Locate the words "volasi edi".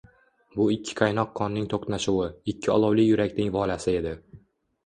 3.59-4.19